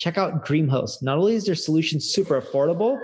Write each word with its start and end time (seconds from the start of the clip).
Check 0.00 0.16
out 0.16 0.46
DreamHost. 0.46 1.02
Not 1.02 1.18
only 1.18 1.34
is 1.34 1.44
their 1.44 1.54
solution 1.54 2.00
super 2.00 2.40
affordable, 2.40 2.98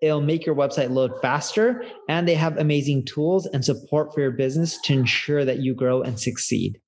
it'll 0.00 0.20
make 0.20 0.46
your 0.46 0.54
website 0.54 0.88
load 0.88 1.10
faster, 1.20 1.82
and 2.08 2.28
they 2.28 2.36
have 2.36 2.56
amazing 2.58 3.06
tools 3.06 3.46
and 3.46 3.64
support 3.64 4.14
for 4.14 4.20
your 4.20 4.30
business 4.30 4.80
to 4.82 4.92
ensure 4.92 5.44
that 5.44 5.58
you 5.58 5.74
grow 5.74 6.00
and 6.00 6.20
succeed. 6.20 6.80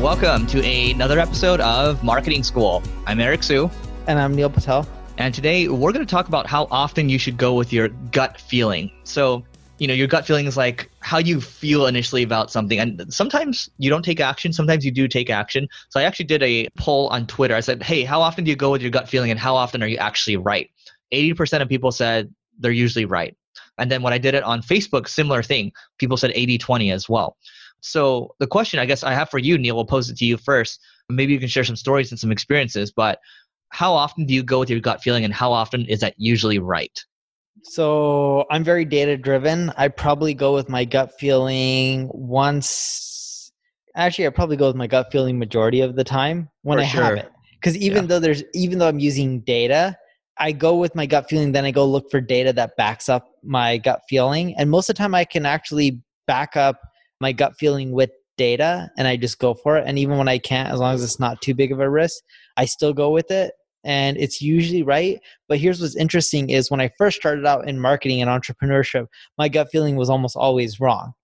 Welcome 0.00 0.48
to 0.48 0.60
another 0.64 1.20
episode 1.20 1.60
of 1.60 2.02
Marketing 2.02 2.42
School. 2.42 2.82
I'm 3.06 3.20
Eric 3.20 3.44
Siu. 3.44 3.70
And 4.08 4.18
I'm 4.18 4.34
Neil 4.34 4.50
Patel. 4.50 4.84
And 5.16 5.32
today 5.32 5.68
we're 5.68 5.92
going 5.92 6.04
to 6.04 6.10
talk 6.10 6.26
about 6.26 6.48
how 6.48 6.66
often 6.72 7.08
you 7.08 7.20
should 7.20 7.36
go 7.36 7.54
with 7.54 7.72
your 7.72 7.90
gut 8.10 8.40
feeling. 8.40 8.90
So, 9.04 9.44
you 9.78 9.86
know, 9.86 9.94
your 9.94 10.08
gut 10.08 10.26
feeling 10.26 10.46
is 10.46 10.56
like 10.56 10.90
how 11.06 11.18
you 11.18 11.40
feel 11.40 11.86
initially 11.86 12.24
about 12.24 12.50
something. 12.50 12.80
And 12.80 13.14
sometimes 13.14 13.70
you 13.78 13.88
don't 13.88 14.04
take 14.04 14.18
action, 14.18 14.52
sometimes 14.52 14.84
you 14.84 14.90
do 14.90 15.06
take 15.06 15.30
action. 15.30 15.68
So 15.88 16.00
I 16.00 16.02
actually 16.02 16.24
did 16.24 16.42
a 16.42 16.66
poll 16.76 17.06
on 17.10 17.28
Twitter. 17.28 17.54
I 17.54 17.60
said, 17.60 17.80
hey, 17.80 18.02
how 18.02 18.20
often 18.20 18.42
do 18.42 18.50
you 18.50 18.56
go 18.56 18.72
with 18.72 18.82
your 18.82 18.90
gut 18.90 19.08
feeling 19.08 19.30
and 19.30 19.38
how 19.38 19.54
often 19.54 19.84
are 19.84 19.86
you 19.86 19.98
actually 19.98 20.36
right? 20.36 20.68
80% 21.14 21.62
of 21.62 21.68
people 21.68 21.92
said 21.92 22.34
they're 22.58 22.72
usually 22.72 23.04
right. 23.04 23.36
And 23.78 23.88
then 23.88 24.02
when 24.02 24.12
I 24.14 24.18
did 24.18 24.34
it 24.34 24.42
on 24.42 24.62
Facebook, 24.62 25.06
similar 25.06 25.44
thing. 25.44 25.70
People 25.98 26.16
said 26.16 26.32
80 26.34 26.58
20 26.58 26.90
as 26.90 27.08
well. 27.08 27.36
So 27.82 28.34
the 28.40 28.48
question 28.48 28.80
I 28.80 28.86
guess 28.86 29.04
I 29.04 29.12
have 29.12 29.30
for 29.30 29.38
you, 29.38 29.58
Neil, 29.58 29.76
we'll 29.76 29.84
pose 29.84 30.10
it 30.10 30.16
to 30.16 30.24
you 30.24 30.36
first. 30.36 30.80
Maybe 31.08 31.32
you 31.32 31.38
can 31.38 31.46
share 31.46 31.62
some 31.62 31.76
stories 31.76 32.10
and 32.10 32.18
some 32.18 32.32
experiences, 32.32 32.90
but 32.90 33.20
how 33.68 33.92
often 33.92 34.26
do 34.26 34.34
you 34.34 34.42
go 34.42 34.58
with 34.58 34.70
your 34.70 34.80
gut 34.80 35.04
feeling 35.04 35.24
and 35.24 35.32
how 35.32 35.52
often 35.52 35.86
is 35.86 36.00
that 36.00 36.14
usually 36.16 36.58
right? 36.58 36.98
So 37.68 38.46
I'm 38.50 38.64
very 38.64 38.84
data 38.84 39.16
driven. 39.16 39.72
I 39.76 39.88
probably 39.88 40.34
go 40.34 40.54
with 40.54 40.68
my 40.68 40.84
gut 40.84 41.12
feeling 41.18 42.08
once. 42.14 43.52
Actually, 43.96 44.26
I 44.26 44.30
probably 44.30 44.56
go 44.56 44.68
with 44.68 44.76
my 44.76 44.86
gut 44.86 45.08
feeling 45.10 45.38
majority 45.38 45.80
of 45.80 45.96
the 45.96 46.04
time 46.04 46.48
when 46.62 46.78
For 46.78 46.82
I 46.82 46.84
sure. 46.86 47.02
have 47.04 47.16
it. 47.16 47.30
Because 47.60 47.76
even 47.76 48.04
Yeah. 48.04 48.08
though 48.08 48.18
there's, 48.20 48.44
even 48.54 48.78
though 48.78 48.88
I'm 48.88 48.98
using 48.98 49.40
data, 49.40 49.96
I 50.38 50.52
go 50.52 50.76
with 50.76 50.94
my 50.94 51.06
gut 51.06 51.28
feeling. 51.28 51.52
Then 51.52 51.64
I 51.64 51.70
go 51.70 51.84
look 51.84 52.10
for 52.10 52.20
data 52.20 52.52
that 52.52 52.76
backs 52.76 53.08
up 53.08 53.26
my 53.42 53.78
gut 53.78 54.00
feeling. 54.08 54.54
And 54.56 54.70
most 54.70 54.88
of 54.88 54.96
the 54.96 54.98
time, 54.98 55.14
I 55.14 55.24
can 55.24 55.44
actually 55.46 56.02
back 56.26 56.56
up 56.56 56.80
my 57.20 57.32
gut 57.32 57.54
feeling 57.58 57.92
with 57.92 58.10
data, 58.36 58.90
and 58.98 59.08
I 59.08 59.16
just 59.16 59.38
go 59.38 59.54
for 59.54 59.78
it. 59.78 59.84
And 59.86 59.98
even 59.98 60.18
when 60.18 60.28
I 60.28 60.38
can't, 60.38 60.68
as 60.68 60.78
long 60.78 60.94
as 60.94 61.02
it's 61.02 61.18
not 61.18 61.40
too 61.40 61.54
big 61.54 61.72
of 61.72 61.80
a 61.80 61.88
risk, 61.88 62.22
I 62.56 62.66
still 62.66 62.92
go 62.92 63.10
with 63.10 63.30
it. 63.30 63.52
And 63.86 64.16
it's 64.18 64.42
usually 64.42 64.82
right. 64.82 65.20
But 65.48 65.58
here's 65.58 65.80
what's 65.80 65.96
interesting 65.96 66.50
is 66.50 66.70
when 66.70 66.80
I 66.80 66.90
first 66.98 67.16
started 67.16 67.46
out 67.46 67.68
in 67.68 67.80
marketing 67.80 68.20
and 68.20 68.28
entrepreneurship, 68.28 69.06
my 69.38 69.48
gut 69.48 69.68
feeling 69.70 69.94
was 69.94 70.10
almost 70.10 70.36
always 70.36 70.80
wrong. 70.80 71.14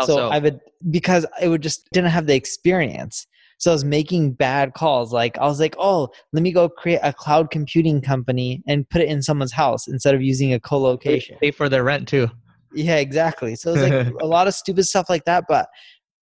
So, 0.00 0.06
so? 0.06 0.28
I 0.28 0.38
would 0.38 0.60
because 0.90 1.26
I 1.40 1.48
would 1.48 1.62
just 1.62 1.88
didn't 1.92 2.10
have 2.10 2.26
the 2.26 2.34
experience. 2.34 3.26
So 3.58 3.70
I 3.70 3.74
was 3.74 3.84
making 3.84 4.32
bad 4.32 4.74
calls. 4.74 5.12
Like 5.12 5.36
I 5.38 5.46
was 5.46 5.58
like, 5.58 5.74
oh, 5.78 6.10
let 6.32 6.42
me 6.42 6.52
go 6.52 6.68
create 6.68 7.00
a 7.02 7.12
cloud 7.12 7.50
computing 7.50 8.00
company 8.00 8.62
and 8.68 8.88
put 8.88 9.00
it 9.00 9.08
in 9.08 9.22
someone's 9.22 9.52
house 9.52 9.88
instead 9.88 10.14
of 10.14 10.22
using 10.22 10.52
a 10.52 10.60
co-location. 10.60 11.38
Pay 11.40 11.50
for 11.50 11.68
their 11.68 11.82
rent 11.82 12.06
too. 12.06 12.30
Yeah, 12.72 12.96
exactly. 12.96 13.56
So 13.56 13.72
it's 13.74 13.82
like 13.82 14.14
a 14.20 14.26
lot 14.26 14.46
of 14.46 14.54
stupid 14.54 14.84
stuff 14.84 15.08
like 15.08 15.24
that. 15.24 15.44
But, 15.48 15.68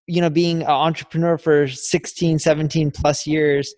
you 0.07 0.21
know, 0.21 0.31
being 0.31 0.63
an 0.63 0.69
entrepreneur 0.69 1.37
for 1.37 1.67
16, 1.67 2.39
17 2.39 2.91
plus 2.93 3.27
years, 3.27 3.75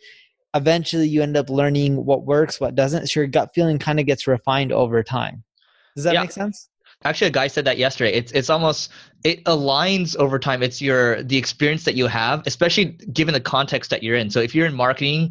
eventually 0.57 1.09
you 1.09 1.23
end 1.23 1.37
up 1.37 1.51
learning 1.51 2.05
what 2.05 2.25
works, 2.25 2.61
what 2.61 2.75
doesn't. 2.75 3.09
So 3.09 3.21
your 3.21 3.27
gut 3.27 3.51
feeling 3.55 3.79
kind 3.79 4.01
of 4.01 4.07
gets 4.07 4.27
refined 4.27 4.73
over 4.73 5.03
time. 5.03 5.45
Does 5.95 6.05
that 6.05 6.15
Yeah. 6.15 6.23
make 6.23 6.33
sense? 6.33 6.69
Actually, 7.05 7.29
a 7.29 7.31
guy 7.33 7.47
said 7.47 7.65
that 7.67 7.79
yesterday. 7.79 8.13
It's 8.13 8.33
it's 8.33 8.49
almost 8.49 8.91
it 9.23 9.45
aligns 9.45 10.17
over 10.17 10.39
time. 10.39 10.63
It's 10.63 10.81
your 10.81 11.23
the 11.23 11.37
experience 11.37 11.85
that 11.85 11.95
you 11.95 12.07
have, 12.07 12.43
especially 12.47 12.87
given 13.13 13.35
the 13.35 13.41
context 13.41 13.91
that 13.91 14.03
you're 14.03 14.17
in. 14.17 14.31
So 14.31 14.41
if 14.41 14.55
you're 14.55 14.67
in 14.67 14.75
marketing, 14.75 15.31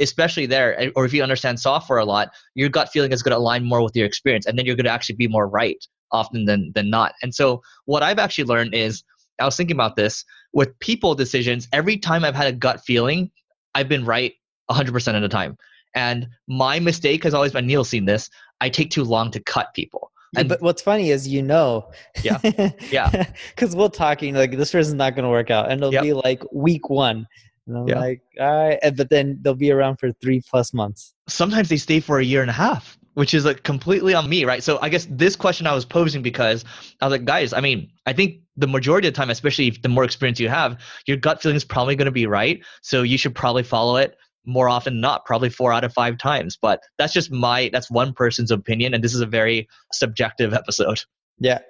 especially 0.00 0.46
there, 0.46 0.78
eh, 0.80 0.90
or 0.96 1.04
if 1.04 1.12
you 1.12 1.22
understand 1.22 1.60
software 1.60 1.98
a 1.98 2.04
lot, 2.04 2.30
your 2.54 2.70
gut 2.70 2.88
feeling 2.90 3.12
is 3.12 3.22
going 3.22 3.32
to 3.32 3.36
align 3.38 3.64
more 3.64 3.82
with 3.82 3.94
your 3.94 4.06
experience, 4.06 4.46
and 4.46 4.58
then 4.58 4.64
you're 4.64 4.74
going 4.76 4.86
to 4.86 4.90
actually 4.90 5.16
be 5.16 5.28
more 5.28 5.46
right 5.46 5.84
often 6.12 6.46
than 6.46 6.72
than 6.74 6.88
not. 6.88 7.12
And 7.22 7.34
so 7.34 7.62
what 7.84 8.02
I've 8.02 8.18
actually 8.18 8.44
learned 8.44 8.74
is 8.74 9.04
I 9.38 9.44
was 9.44 9.56
thinking 9.56 9.76
about 9.76 9.96
this 9.96 10.24
with 10.52 10.78
people 10.80 11.14
decisions. 11.14 11.68
Every 11.72 11.98
time 11.98 12.24
I've 12.24 12.34
had 12.34 12.46
a 12.46 12.52
gut 12.52 12.84
feeling, 12.84 13.30
I've 13.74 13.88
been 13.88 14.04
right 14.04 14.32
100% 14.70 15.14
of 15.16 15.22
the 15.22 15.28
time. 15.28 15.56
And 15.94 16.28
my 16.48 16.78
mistake 16.80 17.22
has 17.24 17.34
always 17.34 17.52
been 17.52 17.66
Neil's 17.66 17.88
seen 17.90 18.06
this. 18.06 18.30
I 18.60 18.68
take 18.68 18.90
too 18.90 19.04
long 19.04 19.30
to 19.32 19.40
cut 19.40 19.74
people. 19.74 20.10
Yeah, 20.32 20.40
And- 20.40 20.48
but 20.48 20.62
what's 20.62 20.80
funny 20.80 21.10
is 21.10 21.28
you 21.28 21.42
know. 21.42 21.90
Yeah. 22.22 22.38
Yeah. 22.90 23.26
Because 23.54 23.76
we'll 23.76 23.90
talking 23.90 24.34
like 24.34 24.56
this 24.56 24.72
person's 24.72 24.94
not 24.94 25.14
going 25.14 25.24
to 25.24 25.28
work 25.30 25.50
out, 25.50 25.70
and 25.70 25.80
it'll 25.80 25.92
Yep. 25.92 26.02
be 26.02 26.12
like 26.14 26.42
week 26.52 26.88
one, 26.88 27.26
and 27.66 27.76
I'm 27.76 27.88
Yeah. 27.88 27.98
like, 27.98 28.22
all 28.40 28.46
right, 28.68 28.78
and- 28.82 28.96
but 28.96 29.10
then 29.10 29.38
they'll 29.42 29.54
be 29.54 29.70
around 29.70 29.96
for 29.98 30.10
three 30.12 30.40
plus 30.48 30.72
months. 30.72 31.12
sometimes 31.28 31.68
they 31.68 31.76
stay 31.76 32.00
for 32.00 32.18
a 32.18 32.24
year 32.24 32.40
and 32.40 32.50
a 32.50 32.54
half, 32.54 32.98
which 33.14 33.32
is 33.34 33.44
like 33.44 33.62
completely 33.62 34.12
on 34.14 34.28
me, 34.28 34.44
right? 34.44 34.62
So 34.62 34.78
I 34.82 34.88
guess 34.88 35.06
this 35.10 35.36
question 35.36 35.66
I 35.66 35.74
was 35.74 35.84
posing 35.84 36.20
because 36.22 36.64
I 37.00 37.06
was 37.06 37.12
like, 37.12 37.24
guys, 37.24 37.52
I 37.52 37.60
mean, 37.60 37.90
I 38.06 38.12
think 38.12 38.40
the 38.56 38.66
majority 38.66 39.08
of 39.08 39.14
the 39.14 39.18
time, 39.18 39.30
especially 39.30 39.68
if 39.68 39.80
the 39.82 39.88
more 39.88 40.04
experience 40.04 40.40
you 40.40 40.48
have, 40.48 40.78
your 41.06 41.16
gut 41.18 41.40
feeling 41.42 41.56
is 41.56 41.64
probably 41.64 41.94
going 41.96 42.06
to 42.06 42.10
be 42.12 42.26
right. 42.26 42.60
So 42.82 43.02
you 43.02 43.16
should 43.18 43.34
probably 43.34 43.62
follow 43.62 43.96
it 43.96 44.16
more 44.44 44.68
often 44.68 45.00
not, 45.00 45.24
probably 45.24 45.50
four 45.50 45.72
out 45.72 45.84
of 45.84 45.92
five 45.92 46.18
times. 46.18 46.58
But 46.60 46.80
that's 46.98 47.12
just 47.12 47.30
my, 47.30 47.70
that's 47.72 47.90
one 47.90 48.12
person's 48.12 48.50
opinion. 48.50 48.94
And 48.94 49.02
this 49.02 49.14
is 49.14 49.20
a 49.20 49.26
very 49.26 49.68
subjective 49.92 50.52
episode. 50.54 51.00
Yeah. 51.38 51.60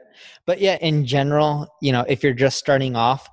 But 0.47 0.61
yeah, 0.61 0.77
in 0.81 1.07
general, 1.07 1.69
you 1.81 1.93
know, 1.93 2.05
if 2.09 2.23
you're 2.23 2.35
just 2.35 2.59
starting 2.59 2.97
off 2.97 3.29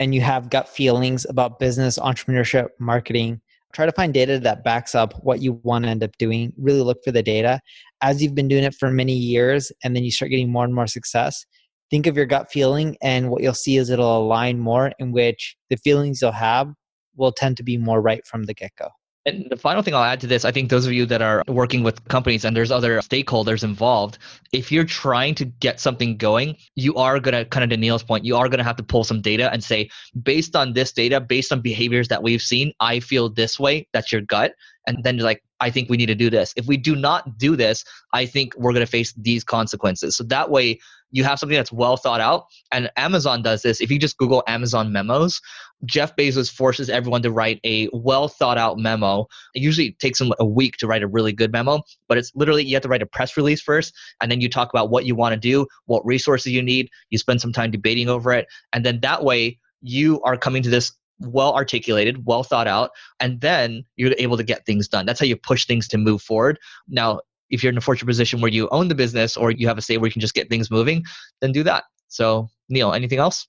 and 0.00 0.14
you 0.14 0.20
have 0.20 0.50
gut 0.50 0.68
feelings 0.68 1.24
about 1.28 1.58
business, 1.58 1.98
entrepreneurship, 1.98 2.68
marketing, 2.78 3.40
try 3.72 3.86
to 3.86 3.92
find 3.92 4.12
data 4.12 4.38
that 4.38 4.64
backs 4.64 4.94
up 4.94 5.14
what 5.22 5.40
you 5.40 5.54
want 5.62 5.84
to 5.84 5.90
end 5.90 6.02
up 6.02 6.16
doing. 6.18 6.52
Really 6.58 6.82
look 6.82 6.98
for 7.04 7.12
the 7.12 7.22
data. 7.22 7.60
As 8.02 8.22
you've 8.22 8.34
been 8.34 8.48
doing 8.48 8.64
it 8.64 8.74
for 8.74 8.90
many 8.90 9.14
years 9.14 9.72
and 9.82 9.96
then 9.96 10.04
you 10.04 10.10
start 10.10 10.30
getting 10.30 10.50
more 10.50 10.64
and 10.64 10.74
more 10.74 10.86
success, 10.86 11.46
think 11.90 12.06
of 12.06 12.16
your 12.16 12.26
gut 12.26 12.50
feeling 12.50 12.96
and 13.02 13.30
what 13.30 13.42
you'll 13.42 13.54
see 13.54 13.76
is 13.76 13.90
it'll 13.90 14.18
align 14.18 14.58
more 14.58 14.92
in 14.98 15.12
which 15.12 15.56
the 15.70 15.76
feelings 15.76 16.20
you'll 16.20 16.32
have 16.32 16.68
will 17.16 17.32
tend 17.32 17.56
to 17.58 17.62
be 17.62 17.76
more 17.76 18.00
right 18.00 18.26
from 18.26 18.44
the 18.44 18.54
get-go. 18.54 18.88
And 19.24 19.46
the 19.48 19.56
final 19.56 19.84
thing 19.84 19.94
I'll 19.94 20.02
add 20.02 20.20
to 20.22 20.26
this, 20.26 20.44
I 20.44 20.50
think 20.50 20.68
those 20.68 20.84
of 20.84 20.92
you 20.92 21.06
that 21.06 21.22
are 21.22 21.44
working 21.46 21.84
with 21.84 22.02
companies 22.08 22.44
and 22.44 22.56
there's 22.56 22.72
other 22.72 22.98
stakeholders 22.98 23.62
involved, 23.62 24.18
if 24.52 24.72
you're 24.72 24.82
trying 24.82 25.36
to 25.36 25.44
get 25.44 25.78
something 25.78 26.16
going, 26.16 26.56
you 26.74 26.96
are 26.96 27.20
going 27.20 27.34
to, 27.34 27.44
kind 27.44 27.62
of 27.62 27.70
to 27.70 27.76
Neil's 27.76 28.02
point, 28.02 28.24
you 28.24 28.36
are 28.36 28.48
going 28.48 28.58
to 28.58 28.64
have 28.64 28.74
to 28.78 28.82
pull 28.82 29.04
some 29.04 29.20
data 29.20 29.48
and 29.52 29.62
say, 29.62 29.88
based 30.24 30.56
on 30.56 30.72
this 30.72 30.90
data, 30.90 31.20
based 31.20 31.52
on 31.52 31.60
behaviors 31.60 32.08
that 32.08 32.20
we've 32.20 32.42
seen, 32.42 32.72
I 32.80 32.98
feel 32.98 33.28
this 33.28 33.60
way. 33.60 33.86
That's 33.92 34.10
your 34.10 34.22
gut. 34.22 34.54
And 34.88 35.04
then 35.04 35.18
like, 35.18 35.44
I 35.62 35.70
think 35.70 35.88
we 35.88 35.96
need 35.96 36.06
to 36.06 36.16
do 36.16 36.28
this. 36.28 36.52
If 36.56 36.66
we 36.66 36.76
do 36.76 36.96
not 36.96 37.38
do 37.38 37.54
this, 37.54 37.84
I 38.12 38.26
think 38.26 38.52
we're 38.56 38.72
going 38.72 38.84
to 38.84 38.90
face 38.90 39.14
these 39.16 39.44
consequences. 39.44 40.16
So 40.16 40.24
that 40.24 40.50
way, 40.50 40.80
you 41.12 41.22
have 41.22 41.38
something 41.38 41.56
that's 41.56 41.70
well 41.70 41.96
thought 41.96 42.20
out. 42.20 42.46
And 42.72 42.90
Amazon 42.96 43.42
does 43.42 43.62
this. 43.62 43.80
If 43.80 43.88
you 43.88 43.98
just 43.98 44.16
Google 44.16 44.42
Amazon 44.48 44.90
memos, 44.90 45.40
Jeff 45.84 46.16
Bezos 46.16 46.50
forces 46.50 46.90
everyone 46.90 47.22
to 47.22 47.30
write 47.30 47.60
a 47.64 47.88
well 47.92 48.26
thought 48.26 48.58
out 48.58 48.78
memo. 48.78 49.28
It 49.54 49.62
usually 49.62 49.92
takes 49.92 50.18
them 50.18 50.32
a 50.40 50.44
week 50.44 50.78
to 50.78 50.88
write 50.88 51.04
a 51.04 51.08
really 51.08 51.32
good 51.32 51.52
memo, 51.52 51.82
but 52.08 52.18
it's 52.18 52.32
literally 52.34 52.64
you 52.64 52.74
have 52.74 52.82
to 52.82 52.88
write 52.88 53.02
a 53.02 53.06
press 53.06 53.36
release 53.36 53.62
first, 53.62 53.94
and 54.20 54.32
then 54.32 54.40
you 54.40 54.48
talk 54.48 54.68
about 54.70 54.90
what 54.90 55.04
you 55.04 55.14
want 55.14 55.32
to 55.32 55.38
do, 55.38 55.66
what 55.86 56.04
resources 56.04 56.52
you 56.52 56.62
need. 56.62 56.88
You 57.10 57.18
spend 57.18 57.40
some 57.40 57.52
time 57.52 57.70
debating 57.70 58.08
over 58.08 58.32
it, 58.32 58.46
and 58.72 58.84
then 58.84 58.98
that 59.00 59.22
way 59.22 59.58
you 59.82 60.20
are 60.22 60.36
coming 60.36 60.62
to 60.62 60.70
this 60.70 60.92
well 61.26 61.54
articulated, 61.54 62.26
well 62.26 62.42
thought 62.42 62.66
out, 62.66 62.90
and 63.20 63.40
then 63.40 63.84
you're 63.96 64.14
able 64.18 64.36
to 64.36 64.44
get 64.44 64.66
things 64.66 64.88
done. 64.88 65.06
That's 65.06 65.20
how 65.20 65.26
you 65.26 65.36
push 65.36 65.66
things 65.66 65.88
to 65.88 65.98
move 65.98 66.22
forward. 66.22 66.58
Now, 66.88 67.20
if 67.50 67.62
you're 67.62 67.72
in 67.72 67.78
a 67.78 67.82
fortunate 67.82 68.06
position 68.06 68.40
where 68.40 68.50
you 68.50 68.68
own 68.70 68.88
the 68.88 68.94
business 68.94 69.36
or 69.36 69.50
you 69.50 69.68
have 69.68 69.78
a 69.78 69.82
say 69.82 69.98
where 69.98 70.08
you 70.08 70.12
can 70.12 70.20
just 70.20 70.34
get 70.34 70.48
things 70.48 70.70
moving, 70.70 71.04
then 71.40 71.52
do 71.52 71.62
that. 71.64 71.84
So, 72.08 72.48
Neil, 72.68 72.92
anything 72.92 73.18
else? 73.18 73.46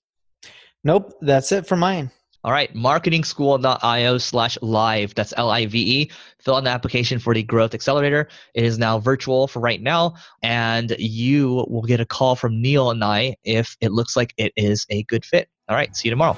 Nope, 0.83 1.13
that's 1.21 1.51
it 1.51 1.65
for 1.65 1.77
mine. 1.77 2.11
All 2.45 2.51
right, 2.51 2.73
marketingschool.io 2.73 4.17
slash 4.17 4.57
live. 4.61 5.15
That's 5.15 5.33
L 5.37 5.49
I 5.49 5.65
V 5.65 6.01
E. 6.01 6.11
Fill 6.39 6.55
out 6.55 6.63
an 6.63 6.67
application 6.67 7.17
for 7.17 7.33
the 7.33 7.41
Growth 7.41 7.73
Accelerator. 7.73 8.27
It 8.53 8.65
is 8.65 8.77
now 8.77 8.99
virtual 8.99 9.47
for 9.47 9.61
right 9.61 9.81
now, 9.81 10.15
and 10.41 10.93
you 10.99 11.65
will 11.69 11.83
get 11.83 12.01
a 12.01 12.05
call 12.05 12.35
from 12.35 12.61
Neil 12.61 12.91
and 12.91 13.01
I 13.01 13.37
if 13.45 13.77
it 13.79 13.93
looks 13.93 14.17
like 14.17 14.33
it 14.35 14.51
is 14.57 14.85
a 14.89 15.03
good 15.03 15.23
fit. 15.23 15.47
All 15.69 15.77
right, 15.77 15.95
see 15.95 16.09
you 16.09 16.11
tomorrow. 16.11 16.37